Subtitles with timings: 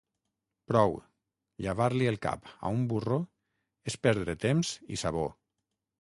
[0.71, 0.93] Prou;
[1.65, 3.19] llavar-li el cap a un burro
[3.93, 5.29] és perdre temps i sabó.